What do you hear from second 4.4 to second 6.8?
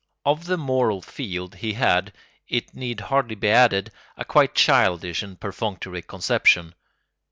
childish and perfunctory conception.